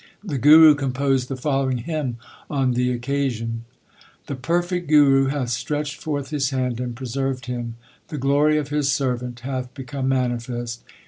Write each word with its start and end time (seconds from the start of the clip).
The 0.23 0.39
Guru 0.39 0.73
composed 0.73 1.27
the 1.29 1.35
follow 1.35 1.69
ing 1.69 1.77
hymn 1.77 2.17
on 2.49 2.71
the 2.71 2.91
occasion: 2.91 3.65
The 4.25 4.33
perfect 4.33 4.87
Guru 4.89 5.27
hath 5.27 5.49
stretched 5.51 6.01
forth 6.01 6.31
His 6.31 6.49
hand 6.49 6.79
and 6.79 6.95
preserved 6.95 7.45
him. 7.45 7.75
The 8.07 8.17
glory 8.17 8.57
of 8.57 8.69
His 8.69 8.91
servant 8.91 9.41
hath 9.41 9.71
become 9.75 10.09
manifest. 10.09 10.81